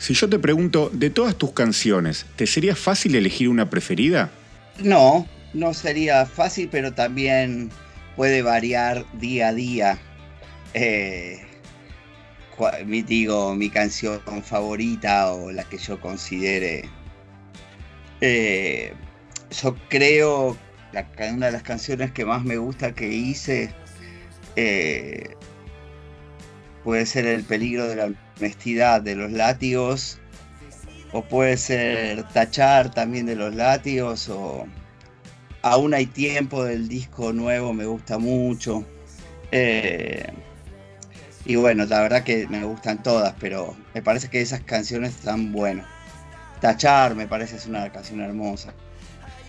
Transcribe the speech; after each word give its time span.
Si 0.00 0.14
yo 0.14 0.30
te 0.30 0.38
pregunto, 0.38 0.88
de 0.94 1.10
todas 1.10 1.36
tus 1.36 1.52
canciones, 1.52 2.24
¿te 2.36 2.46
sería 2.46 2.74
fácil 2.74 3.14
elegir 3.16 3.50
una 3.50 3.68
preferida? 3.68 4.30
No, 4.82 5.28
no 5.52 5.74
sería 5.74 6.24
fácil, 6.24 6.70
pero 6.72 6.94
también 6.94 7.68
puede 8.16 8.40
variar 8.40 9.04
día 9.20 9.48
a 9.48 9.52
día. 9.52 9.98
Eh, 10.72 11.44
digo, 13.06 13.54
mi 13.54 13.68
canción 13.68 14.22
favorita 14.42 15.32
o 15.32 15.52
la 15.52 15.64
que 15.64 15.76
yo 15.76 16.00
considere. 16.00 16.88
Eh, 18.22 18.94
yo 19.50 19.76
creo 19.90 20.56
que 21.14 21.30
una 21.30 21.46
de 21.46 21.52
las 21.52 21.62
canciones 21.62 22.10
que 22.12 22.24
más 22.24 22.42
me 22.42 22.56
gusta 22.56 22.94
que 22.94 23.06
hice 23.12 23.74
eh, 24.56 25.36
puede 26.84 27.06
ser 27.06 27.26
El 27.26 27.44
peligro 27.44 27.88
de 27.88 27.96
la 27.96 28.12
honestidad 28.38 29.02
de 29.02 29.16
los 29.16 29.30
látigos, 29.32 30.18
o 31.12 31.22
puede 31.22 31.56
ser 31.56 32.22
Tachar 32.28 32.92
también 32.92 33.26
de 33.26 33.36
los 33.36 33.54
látigos, 33.54 34.28
o 34.28 34.66
Aún 35.62 35.92
hay 35.92 36.06
tiempo 36.06 36.64
del 36.64 36.88
disco 36.88 37.32
nuevo, 37.32 37.74
me 37.74 37.84
gusta 37.84 38.18
mucho. 38.18 38.84
Eh, 39.52 40.32
y 41.44 41.56
bueno, 41.56 41.84
la 41.84 42.00
verdad 42.00 42.22
que 42.24 42.46
me 42.48 42.64
gustan 42.64 43.02
todas, 43.02 43.34
pero 43.38 43.76
me 43.94 44.00
parece 44.00 44.28
que 44.28 44.40
esas 44.40 44.60
canciones 44.60 45.16
están 45.16 45.52
buenas. 45.52 45.86
Tachar 46.60 47.14
me 47.14 47.26
parece 47.26 47.56
es 47.56 47.66
una 47.66 47.90
canción 47.92 48.20
hermosa. 48.20 48.72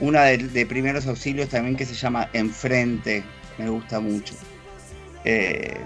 Una 0.00 0.22
de, 0.24 0.66
primeros 0.66 1.06
auxilios 1.06 1.48
también 1.48 1.76
que 1.76 1.84
se 1.84 1.94
llama 1.94 2.30
Enfrente, 2.32 3.22
me 3.58 3.68
gusta 3.68 4.00
mucho. 4.00 4.34
Eh, 5.24 5.76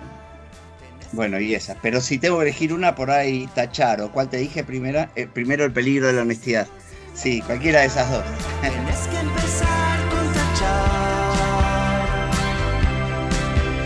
bueno, 1.12 1.39
y 1.39 1.55
esa. 1.55 1.77
Pero 1.83 2.01
si 2.01 2.19
tengo 2.19 2.39
que 2.39 2.45
elegir 2.45 2.73
una 2.73 2.95
por 2.95 3.11
ahí, 3.11 3.48
tachar, 3.55 4.01
o 4.01 4.11
cuál 4.11 4.29
te 4.29 4.39
dije 4.39 4.65
primera, 4.65 5.11
eh, 5.15 5.27
primero 5.27 5.65
el 5.65 5.73
peligro 5.73 6.06
de 6.06 6.14
la 6.14 6.23
honestidad. 6.23 6.67
Sí, 7.14 7.42
cualquiera 7.42 7.81
de 7.81 7.87
esas 7.87 8.11
dos. 8.11 8.25
Tienes 8.61 9.09
que 9.09 9.19
empezar 9.19 10.09
con 10.09 10.33
tachar. 10.33 11.33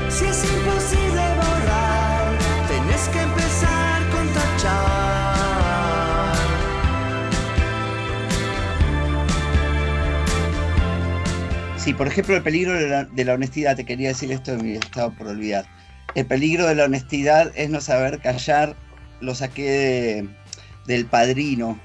Si 0.08 0.24
es 0.24 0.44
imposible 0.44 1.22
borrar, 1.36 2.38
tienes 2.68 3.08
que 3.08 3.20
empezar 3.20 4.10
con 4.10 4.28
tachar. 4.32 5.36
Sí, 11.76 11.92
por 11.92 12.06
ejemplo, 12.06 12.36
el 12.36 12.42
peligro 12.42 12.72
de 12.74 12.88
la, 12.88 13.04
de 13.04 13.24
la 13.24 13.34
honestidad, 13.34 13.76
te 13.76 13.84
quería 13.84 14.08
decir 14.08 14.32
esto 14.32 14.56
me 14.56 14.74
estaba 14.76 15.10
por 15.10 15.26
olvidar 15.26 15.66
el 16.16 16.26
peligro 16.26 16.66
de 16.66 16.74
la 16.74 16.84
honestidad 16.84 17.52
es 17.54 17.68
no 17.68 17.82
saber 17.82 18.20
callar. 18.20 18.74
Lo 19.20 19.34
saqué 19.34 20.26
del 20.86 21.06
padrino. 21.06 21.78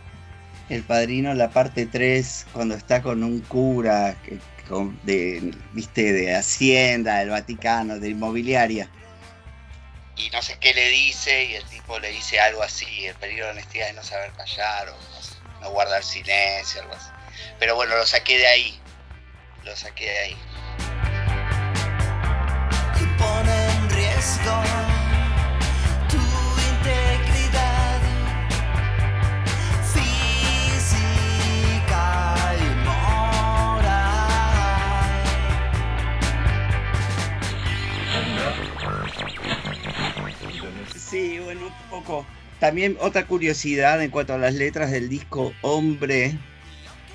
El 0.69 0.83
padrino, 0.83 1.33
la 1.33 1.49
parte 1.49 1.85
3, 1.85 2.47
cuando 2.53 2.75
está 2.75 3.01
con 3.01 3.25
un 3.25 3.41
cura 3.41 4.15
de, 5.03 5.53
¿viste? 5.73 6.13
de 6.13 6.33
Hacienda, 6.33 7.19
del 7.19 7.31
Vaticano, 7.31 7.99
de 7.99 8.07
inmobiliaria. 8.07 8.89
Y 10.15 10.29
no 10.29 10.41
sé 10.41 10.57
qué 10.61 10.73
le 10.73 10.87
dice, 10.87 11.43
y 11.43 11.55
el 11.55 11.65
tipo 11.65 11.99
le 11.99 12.09
dice 12.11 12.39
algo 12.39 12.63
así: 12.63 13.05
el 13.05 13.15
peligro 13.15 13.47
de 13.47 13.53
la 13.53 13.59
honestidad 13.59 13.89
es 13.89 13.95
no 13.95 14.03
saber 14.03 14.31
callar 14.31 14.87
o 14.89 14.95
no, 15.59 15.71
guardar 15.71 16.05
silencio. 16.05 16.83
Pero 17.59 17.75
bueno, 17.75 17.97
lo 17.97 18.05
saqué 18.05 18.37
de 18.37 18.47
ahí. 18.47 18.79
Lo 19.65 19.75
saqué 19.75 20.05
de 20.05 20.19
ahí. 20.19 20.37
También 42.61 42.95
otra 42.99 43.25
curiosidad 43.25 44.03
en 44.03 44.11
cuanto 44.11 44.35
a 44.35 44.37
las 44.37 44.53
letras 44.53 44.91
del 44.91 45.09
disco 45.09 45.51
Hombre, 45.61 46.37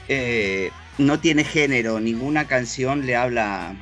eh, 0.08 0.72
no 0.98 1.20
tiene 1.20 1.44
género, 1.44 2.00
ninguna 2.00 2.48
canción 2.48 3.06
le 3.06 3.14
habla 3.14 3.76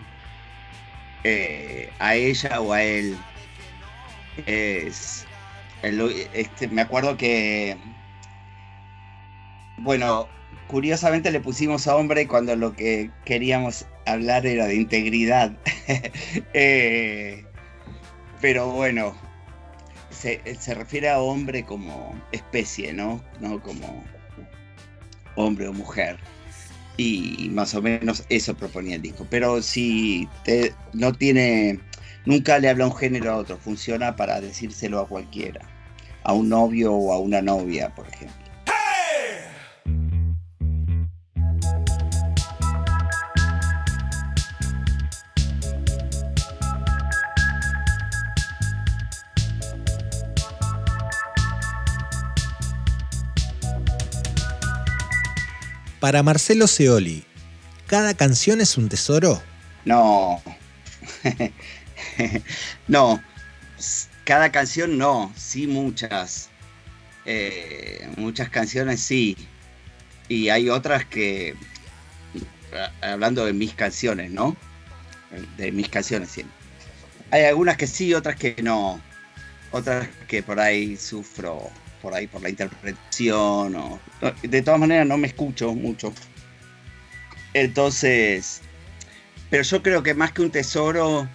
eh, 1.24 1.88
a 1.98 2.16
ella 2.16 2.60
o 2.60 2.74
a 2.74 2.82
él. 2.82 3.16
Es, 4.44 5.26
este, 6.34 6.69
me 6.69 6.82
acuerdo 6.82 7.16
que, 7.16 7.78
bueno, 9.78 10.28
curiosamente 10.66 11.30
le 11.30 11.41
pusimos 11.41 11.86
a 11.86 11.97
hombre 11.97 12.28
cuando 12.28 12.56
lo 12.56 12.76
que 12.76 13.10
queríamos 13.24 13.86
hablar 14.04 14.44
era 14.44 14.66
de 14.66 14.76
integridad. 14.76 15.56
Eh, 16.53 17.42
pero 18.42 18.70
bueno, 18.70 19.16
se, 20.24 20.74
refiere 20.74 21.10
a 21.10 21.20
hombre 21.20 21.64
como 21.64 22.14
especie, 22.32 22.92
¿no? 22.92 23.22
No 23.40 23.62
como 23.62 24.04
hombre 25.36 25.68
o 25.68 25.72
mujer 25.72 26.18
y 26.96 27.50
más 27.50 27.74
o 27.74 27.82
menos 27.82 28.24
eso 28.28 28.54
proponía 28.54 28.96
el 28.96 29.02
disco. 29.02 29.26
Pero 29.28 29.60
si 29.60 30.28
no 30.92 31.12
tiene, 31.12 31.80
nunca 32.24 32.58
le 32.58 32.68
habla 32.70 32.86
un 32.86 32.96
género 32.96 33.32
a 33.32 33.36
otro, 33.36 33.58
funciona 33.58 34.16
para 34.16 34.40
decírselo 34.40 35.00
a 35.00 35.08
cualquiera, 35.08 35.60
a 36.22 36.32
un 36.32 36.48
novio 36.48 36.92
o 36.94 37.12
a 37.12 37.18
una 37.18 37.42
novia, 37.42 37.94
por 37.94 38.08
ejemplo. 38.08 38.44
Para 56.04 56.22
Marcelo 56.22 56.66
Seoli, 56.66 57.25
¿cada 57.87 58.12
canción 58.12 58.60
es 58.60 58.76
un 58.76 58.91
tesoro? 58.91 59.42
No. 59.87 60.42
no. 62.88 63.25
Cada 64.25 64.53
canción 64.53 64.98
no, 64.98 65.32
sí 65.34 65.66
muchas. 65.66 66.50
Eh, 67.25 68.06
muchas 68.19 68.50
canciones 68.50 69.00
sí. 69.00 69.34
Y 70.28 70.50
hay 70.50 70.69
otras 70.69 71.06
que, 71.06 71.54
hablando 73.00 73.47
de 73.47 73.54
mis 73.54 73.72
canciones, 73.72 74.31
¿no? 74.31 74.54
De 75.56 75.72
mis 75.72 75.88
canciones, 75.88 76.28
sí. 76.28 76.44
Hay 77.31 77.44
algunas 77.44 77.78
que 77.78 77.86
sí, 77.86 78.12
otras 78.12 78.36
que 78.36 78.56
no. 78.62 79.00
Otras 79.71 80.06
que 80.28 80.42
por 80.42 80.60
ahí 80.60 80.98
sufro 80.98 81.71
por 82.04 82.15
ahí 82.15 82.26
por 82.26 82.42
la 82.42 82.50
interpretación. 82.50 83.75
O, 83.75 83.98
de 84.42 84.62
todas 84.62 84.78
maneras 84.78 85.06
no 85.06 85.16
me 85.16 85.26
escucho 85.26 85.75
mucho. 85.75 86.12
Entonces, 87.54 88.60
pero 89.48 89.62
yo 89.62 89.82
creo 89.82 90.03
que 90.03 90.12
más 90.12 90.32
que 90.32 90.42
un 90.42 90.50
tesoro 90.50 91.26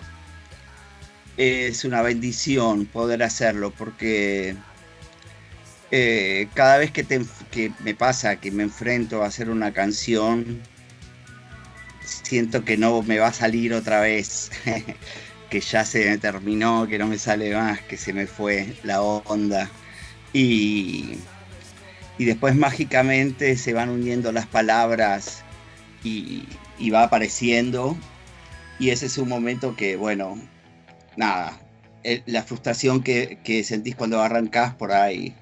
es 1.38 1.84
una 1.86 2.04
bendición 2.04 2.86
poder 2.86 3.24
hacerlo 3.24 3.72
porque 3.72 4.56
eh, 5.90 6.48
cada 6.54 6.78
vez 6.78 6.92
que, 6.92 7.04
que 7.50 7.72
me 7.80 7.96
pasa 7.96 8.36
que 8.36 8.52
me 8.52 8.64
enfrento 8.64 9.24
a 9.24 9.28
hacer 9.28 9.50
una 9.50 9.74
canción, 9.74 10.62
siento 12.06 12.64
que 12.64 12.78
no 12.78 13.02
me 13.02 13.18
va 13.18 13.28
a 13.28 13.34
salir 13.34 13.74
otra 13.74 14.02
vez, 14.02 14.52
que 15.50 15.62
ya 15.62 15.84
se 15.84 16.10
me 16.10 16.18
terminó, 16.20 16.88
que 16.88 17.00
no 17.00 17.08
me 17.08 17.18
sale 17.18 17.56
más, 17.56 17.82
que 17.82 17.98
se 17.98 18.14
me 18.14 18.28
fue 18.28 18.76
la 18.84 19.02
onda. 19.02 19.72
Y, 20.34 21.18
después 22.18 22.56
mágicamente 22.56 23.56
se 23.56 23.74
van 23.74 23.90
uniendo 23.90 24.32
las 24.32 24.46
palabras 24.46 25.44
y, 26.04 26.46
va 26.92 27.04
apareciendo. 27.04 27.98
Y 28.80 28.92
ese 28.92 29.08
es 29.08 29.18
un 29.18 29.30
momento 29.30 29.76
que, 29.76 29.96
bueno, 29.96 30.42
nada, 31.18 31.60
la 32.26 32.44
frustración 32.44 33.04
que, 33.04 33.64
sentís 33.66 33.96
cuando 33.96 34.22
arrancás 34.22 34.74
por 34.76 34.92
ahí, 34.92 35.36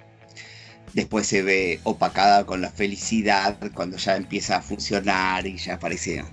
después 0.94 1.28
se 1.28 1.44
ve 1.44 1.80
opacada 1.84 2.45
con 2.45 2.62
la 2.62 2.72
felicidad 2.72 3.57
cuando 3.74 3.98
ya 3.98 4.16
empieza 4.16 4.57
a 4.57 4.62
funcionar 4.62 5.45
y 5.45 5.57
ya 5.57 5.75
aparece 5.75 6.24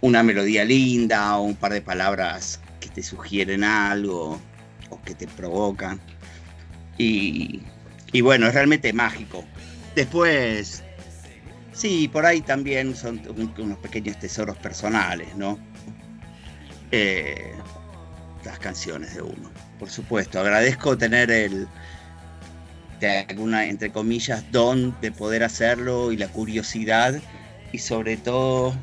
una 0.00 0.22
melodía 0.22 0.64
linda 0.64 1.36
o 1.36 1.42
un 1.42 1.54
par 1.54 1.72
de 1.72 1.82
palabras 1.82 2.60
que 2.80 2.88
te 2.88 3.02
sugieren 3.02 3.64
algo 3.64 4.40
o 4.88 5.00
que 5.02 5.14
te 5.14 5.26
provocan. 5.26 6.00
Y, 7.02 8.20
bueno, 8.20 8.46
es 8.46 8.54
realmente 8.54 8.92
mágico. 8.92 9.44
Después, 9.94 10.82
sí, 11.72 12.08
por 12.08 12.26
ahí 12.26 12.42
también 12.42 12.94
son 12.94 13.22
unos 13.58 13.78
pequeños 13.78 14.18
tesoros 14.18 14.58
personales, 14.58 15.34
¿no? 15.34 15.58
Eh, 16.92 17.54
las 18.44 18.58
canciones 18.58 19.14
de 19.14 19.22
uno, 19.22 19.50
por 19.78 19.88
supuesto. 19.88 20.40
Agradezco 20.40 20.98
tener 20.98 21.30
el, 21.30 21.66
alguna, 23.28 23.64
entre 23.64 23.90
comillas, 23.90 24.44
don 24.52 24.94
de 25.00 25.10
poder 25.10 25.42
hacerlo 25.42 26.12
y 26.12 26.18
la 26.18 26.28
curiosidad 26.28 27.18
y 27.72 27.78
sobre 27.78 28.18
todo 28.18 28.74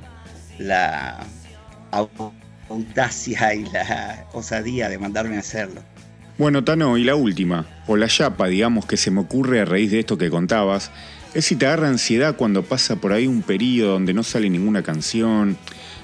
la 0.58 1.24
audacia 1.92 3.54
y 3.54 3.66
la 3.66 4.26
osadía 4.34 4.90
de 4.90 4.98
mandarme 4.98 5.36
a 5.36 5.42
hacerlo. 5.42 5.84
Bueno, 6.38 6.64
Tano, 6.64 7.00
y 7.00 7.04
la 7.04 7.16
última, 7.16 7.66
o 7.88 7.98
la 7.98 8.08
chapa, 8.08 8.46
digamos, 8.48 8.86
que 8.86 8.96
se 8.96 9.10
me 9.10 9.22
ocurre 9.22 9.60
a 9.60 9.66
raíz 9.66 9.90
de 9.90 10.00
esto 10.00 10.20
que 10.20 10.30
contabas, 10.30 10.92
es 11.34 11.46
si 11.46 11.56
te 11.56 11.66
agarra 11.66 11.88
ansiedad 11.88 12.36
cuando 12.36 12.62
pasa 12.62 12.98
por 12.98 13.12
ahí 13.12 13.26
un 13.26 13.42
periodo 13.42 13.94
donde 13.94 14.14
no 14.14 14.22
sale 14.22 14.48
ninguna 14.48 14.84
canción, 14.84 15.58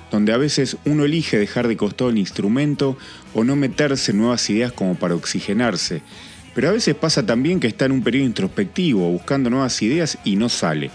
donde 0.09 0.33
a 0.33 0.37
veces 0.37 0.77
uno 0.85 1.05
elige 1.05 1.37
dejar 1.37 1.67
de 1.67 1.77
costado 1.77 2.09
el 2.09 2.17
instrumento 2.17 2.97
o 3.35 3.43
no 3.43 3.55
meterse 3.55 4.11
en 4.11 4.17
nuevas 4.17 4.49
ideas 4.49 4.71
como 4.71 4.95
para 4.95 5.13
oxigenarse. 5.13 6.01
Pero 6.55 6.69
a 6.69 6.71
veces 6.71 6.95
pasa 6.95 7.23
también 7.23 7.59
que 7.59 7.67
está 7.67 7.85
en 7.85 7.91
un 7.91 8.03
periodo 8.03 8.25
introspectivo, 8.25 9.11
buscando 9.11 9.51
nuevas 9.51 9.79
ideas 9.83 10.17
y 10.23 10.35
no 10.35 10.49
sale. 10.49 10.89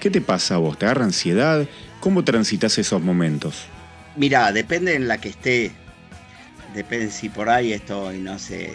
¿Qué 0.00 0.10
te 0.10 0.20
pasa 0.20 0.56
a 0.56 0.58
vos? 0.58 0.76
¿Te 0.76 0.86
agarra 0.86 1.04
ansiedad? 1.04 1.68
¿Cómo 2.00 2.24
transitas 2.24 2.76
esos 2.78 3.00
momentos? 3.00 3.66
Mira, 4.16 4.50
depende 4.50 4.94
en 4.96 5.06
la 5.06 5.18
que 5.18 5.28
esté. 5.28 5.72
Depende 6.74 7.10
si 7.10 7.28
por 7.28 7.48
ahí 7.48 7.72
estoy, 7.72 8.20
no 8.20 8.38
sé, 8.38 8.74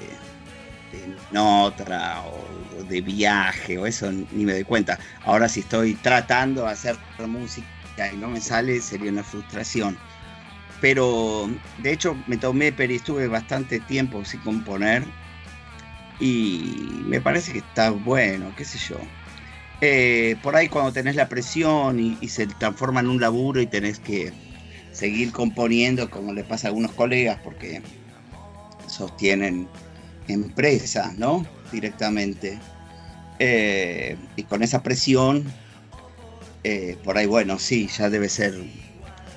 en 0.92 1.38
otra 1.38 2.24
o 2.24 2.84
de 2.84 3.02
viaje 3.02 3.78
o 3.78 3.86
eso, 3.86 4.12
ni 4.12 4.46
me 4.46 4.54
doy 4.54 4.64
cuenta. 4.64 5.00
Ahora 5.24 5.48
si 5.48 5.62
estoy 5.62 5.96
tratando 5.96 6.64
de 6.64 6.72
hacer 6.72 6.98
música 7.28 7.68
y 8.14 8.18
no 8.18 8.30
me 8.30 8.42
sale, 8.42 8.82
sería 8.82 9.12
una 9.12 9.24
frustración. 9.24 9.98
Pero 10.82 11.50
de 11.80 11.92
hecho 11.92 12.18
me 12.28 12.38
tomé, 12.38 12.72
pero 12.72 12.94
estuve 12.94 13.28
bastante 13.28 13.80
tiempo 13.80 14.24
sin 14.26 14.42
componer 14.42 15.04
y 16.20 17.02
me 17.06 17.22
parece 17.22 17.52
que 17.54 17.60
está 17.60 17.92
bueno, 17.92 18.54
qué 18.56 18.66
sé 18.66 18.78
yo. 18.78 19.00
Eh, 19.82 20.38
por 20.42 20.56
ahí 20.56 20.70
cuando 20.70 20.94
tenés 20.94 21.16
la 21.16 21.28
presión 21.28 22.00
y, 22.00 22.28
se 22.30 22.48
transforma 22.48 23.02
en 23.02 23.10
un 23.10 23.20
laburo 23.20 23.62
y 23.62 23.68
tenés 23.68 24.00
que 24.00 24.34
seguir 24.96 25.32
componiendo 25.32 26.10
como 26.10 26.34
le 26.34 26.44
pasa 26.44 26.68
a 26.68 26.70
algunos 26.70 26.92
colegas 26.94 27.40
porque 27.44 27.82
sostienen 28.88 29.68
empresas, 30.28 31.18
¿no? 31.18 31.46
Directamente. 31.72 32.58
Eh, 33.40 34.16
y 34.38 34.44
con 34.44 34.64
esa 34.64 34.82
presión, 34.82 35.44
eh, 36.64 36.98
por 37.04 37.18
ahí, 37.18 37.26
bueno, 37.26 37.60
sí, 37.60 37.88
ya 37.88 38.10
debe 38.10 38.30
ser, 38.30 38.56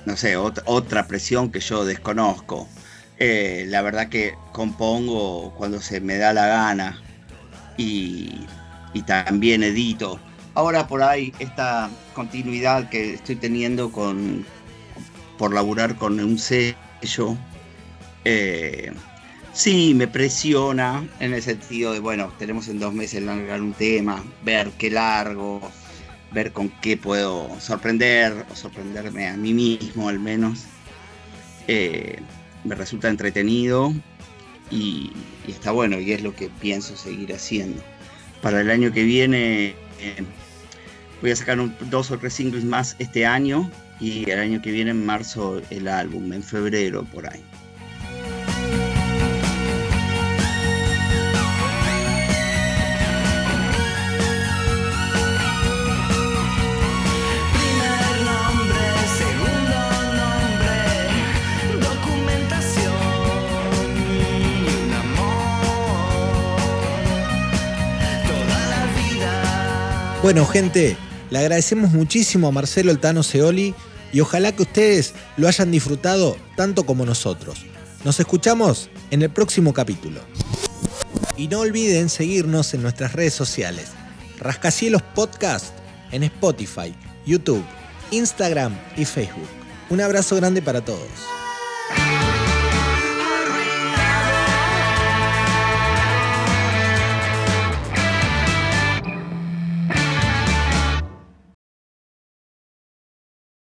no 0.05 0.15
sé, 0.15 0.37
otra 0.37 1.07
presión 1.07 1.51
que 1.51 1.59
yo 1.59 1.85
desconozco. 1.85 2.67
la 3.19 3.81
verdad 3.81 4.07
que 4.07 4.33
compongo 4.53 5.53
cuando 5.57 5.81
se 5.81 5.99
me 5.99 6.17
da 6.17 6.31
la 6.33 6.47
gana 6.47 7.01
y, 7.77 8.47
y 8.93 9.01
también 9.03 9.63
edito 9.63 10.19
ahora 10.59 10.87
por 10.87 11.01
ahí 11.01 11.33
esta 11.39 11.89
continuidad 12.13 12.89
que 12.89 13.13
estoy 13.13 13.37
teniendo 13.37 13.91
con 13.91 14.45
por 15.39 15.53
laburar 15.53 15.95
con 15.95 16.19
un 16.19 16.37
sello, 16.37 17.37
eh, 18.25 18.91
sí 19.53 19.93
me 19.95 20.05
presiona 20.05 21.07
en 21.21 21.33
el 21.33 21.41
sentido 21.41 21.93
de, 21.93 21.99
bueno, 21.99 22.33
tenemos 22.37 22.67
en 22.67 22.77
dos 22.77 22.93
meses 22.93 23.23
largar 23.23 23.61
un 23.61 23.71
tema, 23.71 24.21
ver 24.43 24.69
qué 24.77 24.91
largo, 24.91 25.61
ver 26.33 26.51
con 26.51 26.67
qué 26.81 26.97
puedo 26.97 27.49
sorprender 27.61 28.45
o 28.51 28.55
sorprenderme 28.55 29.29
a 29.29 29.37
mí 29.37 29.53
mismo 29.53 30.09
al 30.09 30.19
menos. 30.19 30.65
Eh, 31.69 32.19
me 32.65 32.75
resulta 32.75 33.07
entretenido 33.07 33.93
y, 34.69 35.13
está 35.47 35.71
bueno 35.71 36.01
y 36.01 36.11
es 36.11 36.21
lo 36.21 36.35
que 36.35 36.49
pienso 36.49 36.97
seguir 36.97 37.33
haciendo. 37.33 37.81
Para 38.41 38.59
el 38.59 38.69
año 38.69 38.91
que 38.91 39.03
viene 39.03 39.67
eh, 40.01 40.25
voy 41.21 41.31
a 41.31 41.35
sacar 41.35 41.57
dos 41.89 42.11
o 42.11 42.17
tres 42.17 42.33
singles 42.33 42.63
más 42.63 42.95
este 42.99 43.25
año 43.25 43.69
y 43.99 44.29
el 44.29 44.39
año 44.39 44.61
que 44.61 44.71
viene 44.71 44.91
en 44.91 45.05
marzo 45.05 45.61
el 45.69 45.87
álbum, 45.87 46.31
en 46.33 46.43
febrero 46.43 47.03
por 47.03 47.27
ahí. 47.27 47.43
Bueno, 70.21 70.45
gente, 70.45 70.97
le 71.29 71.39
agradecemos 71.39 71.91
muchísimo 71.91 72.47
a 72.47 72.51
Marcelo 72.51 72.91
Altano 72.91 73.23
Seoli 73.23 73.75
y 74.11 74.21
ojalá 74.21 74.51
que 74.51 74.63
ustedes 74.63 75.13
lo 75.37 75.47
hayan 75.47 75.71
disfrutado 75.71 76.37
tanto 76.55 76.85
como 76.85 77.05
nosotros. 77.05 77.65
Nos 78.03 78.19
escuchamos 78.19 78.89
en 79.11 79.21
el 79.21 79.29
próximo 79.29 79.73
capítulo. 79.73 80.21
Y 81.37 81.47
no 81.47 81.59
olviden 81.59 82.09
seguirnos 82.09 82.73
en 82.73 82.81
nuestras 82.81 83.13
redes 83.13 83.33
sociales. 83.33 83.89
Rascacielos 84.39 85.01
Podcast 85.01 85.73
en 86.11 86.23
Spotify, 86.23 86.93
YouTube, 87.25 87.63
Instagram 88.11 88.77
y 88.97 89.05
Facebook. 89.05 89.47
Un 89.89 90.01
abrazo 90.01 90.35
grande 90.35 90.61
para 90.61 90.83
todos. 90.83 91.38